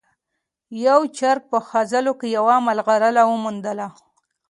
یو 0.85 1.01
چرګ 1.17 1.41
په 1.51 1.57
خځلو 1.67 2.13
کې 2.19 2.27
یوه 2.37 2.55
ملغلره 2.67 3.23
وموندله. 3.27 3.87